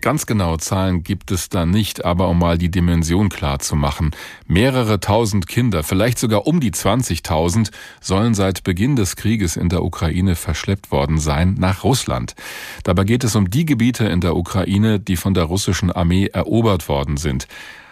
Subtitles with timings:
[0.00, 4.12] Ganz genaue Zahlen gibt es da nicht, aber um mal die Dimension klar zu machen.
[4.46, 9.82] Mehrere tausend Kinder, vielleicht sogar um die 20.000, sollen seit Beginn des Krieges in der
[9.82, 12.36] Ukraine verschleppt worden sein nach Russland.
[12.84, 16.88] Dabei geht es um die Gebiete in der Ukraine, die von der russischen Armee erobert
[16.88, 17.48] worden sind.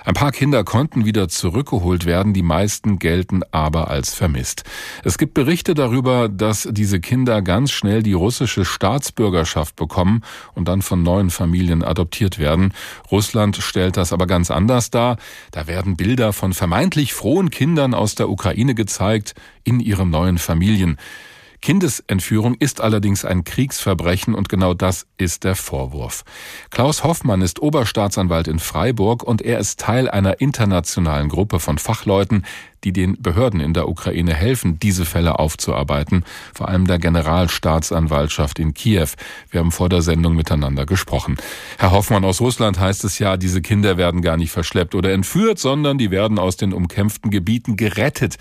[0.06, 4.62] Ein paar Kinder konnten wieder zurückgeholt werden, die meisten gelten aber als vermisst.
[5.02, 10.22] Es gibt Berichte darüber, dass diese Kinder ganz schnell die russische Staatsbürgerschaft bekommen
[10.54, 12.72] und dann von neuen Familien adoptiert werden.
[13.10, 15.16] Russland stellt das aber ganz anders dar.
[15.50, 20.98] Da werden Bilder von vermeintlich frohen Kindern aus der Ukraine gezeigt in ihren neuen Familien.
[21.60, 26.24] Kindesentführung ist allerdings ein Kriegsverbrechen und genau das ist der Vorwurf.
[26.70, 32.44] Klaus Hoffmann ist Oberstaatsanwalt in Freiburg und er ist Teil einer internationalen Gruppe von Fachleuten,
[32.84, 36.24] die den Behörden in der Ukraine helfen, diese Fälle aufzuarbeiten,
[36.54, 39.08] vor allem der Generalstaatsanwaltschaft in Kiew.
[39.50, 41.36] Wir haben vor der Sendung miteinander gesprochen.
[41.78, 45.58] Herr Hoffmann, aus Russland heißt es ja, diese Kinder werden gar nicht verschleppt oder entführt,
[45.58, 48.36] sondern die werden aus den umkämpften Gebieten gerettet.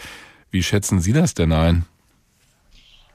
[0.52, 1.86] Wie schätzen Sie das denn ein?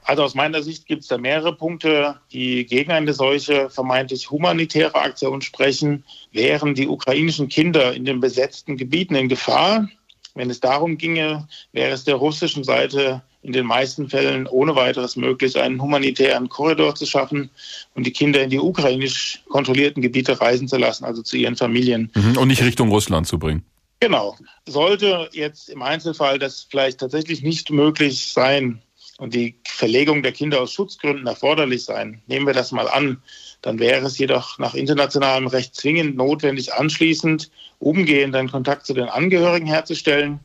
[0.03, 4.95] Also aus meiner Sicht gibt es da mehrere Punkte, die gegen eine solche vermeintlich humanitäre
[4.95, 6.03] Aktion sprechen.
[6.31, 9.87] Wären die ukrainischen Kinder in den besetzten Gebieten in Gefahr?
[10.33, 15.15] Wenn es darum ginge, wäre es der russischen Seite in den meisten Fällen ohne weiteres
[15.15, 17.49] möglich, einen humanitären Korridor zu schaffen
[17.95, 22.11] und die Kinder in die ukrainisch kontrollierten Gebiete reisen zu lassen, also zu ihren Familien.
[22.15, 23.63] Mhm, und nicht Richtung Russland zu bringen.
[23.99, 24.35] Genau.
[24.67, 28.81] Sollte jetzt im Einzelfall das vielleicht tatsächlich nicht möglich sein,
[29.21, 33.21] und die Verlegung der Kinder aus Schutzgründen erforderlich sein, nehmen wir das mal an,
[33.61, 39.09] dann wäre es jedoch nach internationalem Recht zwingend notwendig, anschließend umgehend einen Kontakt zu den
[39.09, 40.39] Angehörigen herzustellen.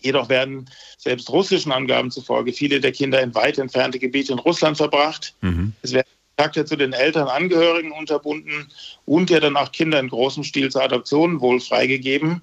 [0.00, 4.78] Jedoch werden selbst russischen Angaben zufolge viele der Kinder in weit entfernte Gebiete in Russland
[4.78, 5.34] verbracht.
[5.42, 5.74] Mhm.
[5.82, 8.68] Es werden Kontakte zu den Eltern, Angehörigen unterbunden
[9.04, 12.40] und ja dann auch Kinder in großem Stil zur Adoption wohl freigegeben.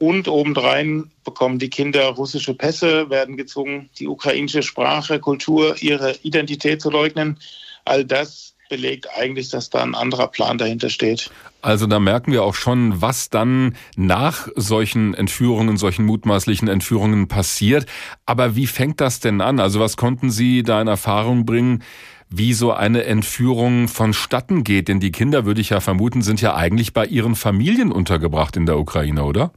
[0.00, 6.80] Und obendrein bekommen die Kinder russische Pässe, werden gezwungen, die ukrainische Sprache, Kultur, ihre Identität
[6.80, 7.38] zu leugnen.
[7.84, 11.30] All das belegt eigentlich, dass da ein anderer Plan dahinter steht.
[11.60, 17.84] Also da merken wir auch schon, was dann nach solchen Entführungen, solchen mutmaßlichen Entführungen passiert.
[18.24, 19.60] Aber wie fängt das denn an?
[19.60, 21.84] Also was konnten Sie da in Erfahrung bringen?
[22.32, 24.86] wie so eine Entführung vonstatten geht.
[24.86, 28.66] Denn die Kinder, würde ich ja vermuten, sind ja eigentlich bei ihren Familien untergebracht in
[28.66, 29.50] der Ukraine, oder?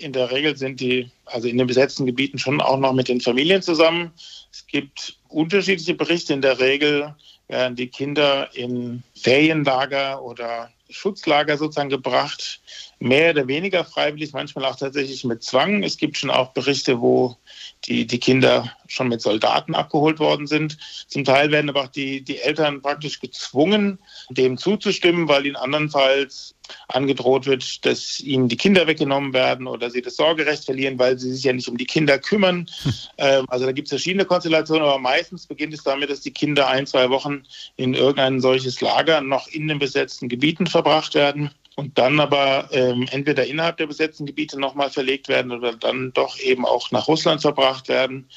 [0.00, 3.20] In der Regel sind die, also in den besetzten Gebieten schon auch noch mit den
[3.20, 4.12] Familien zusammen.
[4.52, 6.32] Es gibt unterschiedliche Berichte.
[6.32, 7.14] In der Regel
[7.50, 12.60] werden die Kinder in Ferienlager oder Schutzlager sozusagen gebracht,
[12.98, 15.82] mehr oder weniger freiwillig, manchmal auch tatsächlich mit Zwang.
[15.82, 17.36] Es gibt schon auch Berichte, wo
[17.84, 20.76] die, die Kinder schon mit Soldaten abgeholt worden sind.
[21.06, 23.98] Zum Teil werden aber auch die, die Eltern praktisch gezwungen,
[24.30, 26.54] dem zuzustimmen, weil ihnen andernfalls
[26.88, 31.32] angedroht wird, dass ihnen die Kinder weggenommen werden oder sie das Sorgerecht verlieren, weil sie
[31.32, 32.68] sich ja nicht um die Kinder kümmern.
[33.20, 33.44] Hm.
[33.48, 36.86] Also da gibt es verschiedene Konstellationen, aber meistens beginnt es damit, dass die Kinder ein,
[36.86, 37.39] zwei Wochen
[37.76, 43.06] in irgendein solches Lager noch in den besetzten Gebieten verbracht werden und dann aber ähm,
[43.10, 47.40] entweder innerhalb der besetzten Gebiete nochmal verlegt werden oder dann doch eben auch nach Russland
[47.40, 48.28] verbracht werden.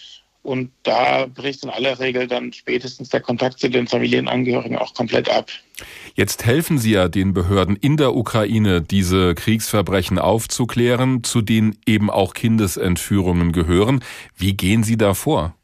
[0.44, 5.30] Und da bricht in aller Regel dann spätestens der Kontakt zu den Familienangehörigen auch komplett
[5.30, 5.50] ab.
[6.16, 12.10] Jetzt helfen Sie ja den Behörden in der Ukraine, diese Kriegsverbrechen aufzuklären, zu denen eben
[12.10, 14.04] auch Kindesentführungen gehören.
[14.36, 15.56] Wie gehen Sie da vor?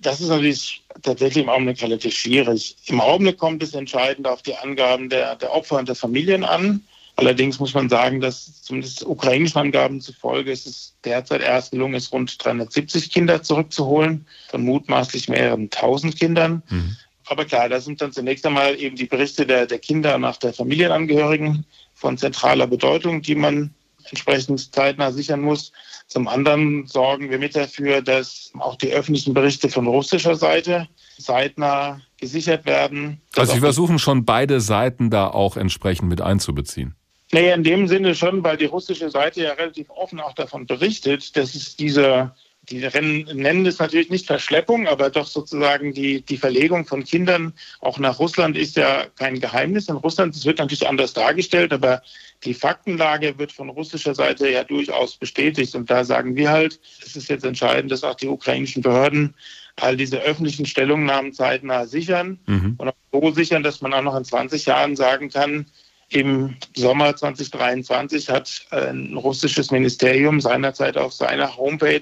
[0.00, 2.76] Das ist natürlich tatsächlich im Augenblick relativ schwierig.
[2.86, 6.82] Im Augenblick kommt es entscheidend auf die Angaben der, der Opfer und der Familien an.
[7.16, 12.12] Allerdings muss man sagen, dass zumindest ukrainischen Angaben zufolge ist es derzeit erst gelungen ist,
[12.12, 16.62] rund 370 Kinder zurückzuholen, von mutmaßlich mehreren tausend Kindern.
[16.68, 16.96] Mhm.
[17.26, 20.52] Aber klar, das sind dann zunächst einmal eben die Berichte der, der Kinder nach der
[20.52, 25.72] Familienangehörigen von zentraler Bedeutung, die man entsprechend zeitnah sichern muss.
[26.08, 30.88] Zum anderen sorgen wir mit dafür, dass auch die öffentlichen Berichte von russischer Seite
[31.18, 33.20] zeitnah gesichert werden.
[33.36, 36.94] Also Sie versuchen schon beide Seiten da auch entsprechend mit einzubeziehen.
[37.30, 41.36] Naja, in dem Sinne schon, weil die russische Seite ja relativ offen auch davon berichtet,
[41.36, 42.32] dass es diese,
[42.70, 47.98] die nennen es natürlich nicht Verschleppung, aber doch sozusagen die, die Verlegung von Kindern auch
[47.98, 49.88] nach Russland ist ja kein Geheimnis.
[49.88, 52.02] In Russland das wird natürlich anders dargestellt, aber
[52.44, 55.74] die Faktenlage wird von russischer Seite ja durchaus bestätigt.
[55.74, 59.34] Und da sagen wir halt, es ist jetzt entscheidend, dass auch die ukrainischen Behörden
[59.76, 62.74] all diese öffentlichen Stellungnahmen zeitnah sichern mhm.
[62.78, 65.66] und auch so sichern, dass man auch noch in 20 Jahren sagen kann,
[66.10, 72.00] im Sommer 2023 hat ein russisches Ministerium seinerzeit auf seiner Homepage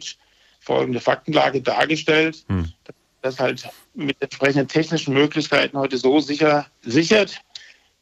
[0.66, 2.72] folgende Faktenlage dargestellt, hm.
[3.22, 7.40] das halt mit entsprechenden technischen Möglichkeiten heute so sicher sichert,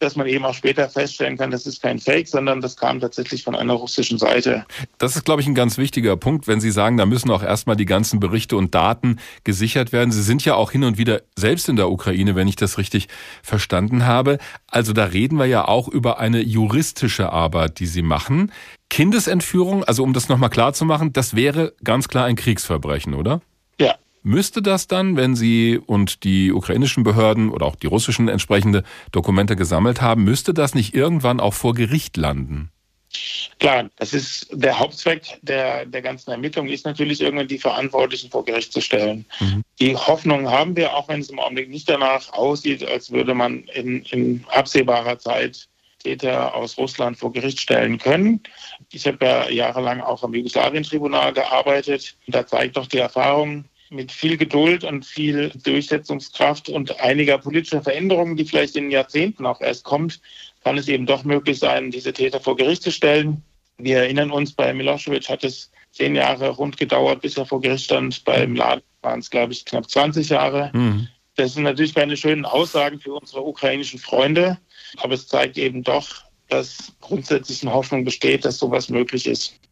[0.01, 3.45] dass man eben auch später feststellen kann, das ist kein Fake, sondern das kam tatsächlich
[3.45, 4.67] von einer russischen Seite.
[4.99, 7.77] Das ist, glaube ich, ein ganz wichtiger Punkt, wenn Sie sagen, da müssen auch erstmal
[7.77, 10.11] die ganzen Berichte und Daten gesichert werden.
[10.11, 13.09] Sie sind ja auch hin und wieder selbst in der Ukraine, wenn ich das richtig
[13.43, 14.39] verstanden habe.
[14.67, 18.51] Also da reden wir ja auch über eine juristische Arbeit, die Sie machen.
[18.95, 23.41] Kindesentführung, also um das nochmal klar zu machen, das wäre ganz klar ein Kriegsverbrechen, oder?
[23.81, 28.85] Ja, Müsste das dann, wenn Sie und die ukrainischen Behörden oder auch die russischen entsprechende
[29.11, 32.71] Dokumente gesammelt haben, müsste das nicht irgendwann auch vor Gericht landen?
[33.59, 38.45] Klar, das ist der Hauptzweck der, der ganzen Ermittlung, ist natürlich irgendwann die Verantwortlichen vor
[38.45, 39.25] Gericht zu stellen.
[39.41, 39.63] Mhm.
[39.81, 43.65] Die Hoffnung haben wir, auch wenn es im Augenblick nicht danach aussieht, als würde man
[43.75, 45.67] in, in absehbarer Zeit
[46.05, 48.41] Täter aus Russland vor Gericht stellen können.
[48.93, 52.17] Ich habe ja jahrelang auch am Jugoslawien-Tribunal gearbeitet.
[52.29, 58.37] Da zeigt doch die Erfahrung, mit viel Geduld und viel Durchsetzungskraft und einiger politischer Veränderungen,
[58.37, 60.21] die vielleicht in Jahrzehnten auch erst kommt,
[60.63, 63.43] kann es eben doch möglich sein, diese Täter vor Gericht zu stellen.
[63.79, 67.85] Wir erinnern uns, bei Milosevic hat es zehn Jahre rund gedauert, bis er vor Gericht
[67.85, 68.25] stand.
[68.25, 70.71] Beim Laden waren es, glaube ich, knapp 20 Jahre.
[70.73, 71.09] Mhm.
[71.37, 74.59] Das sind natürlich keine schönen Aussagen für unsere ukrainischen Freunde,
[74.99, 79.59] aber es zeigt eben doch, dass grundsätzlich eine Hoffnung besteht, dass sowas möglich ist.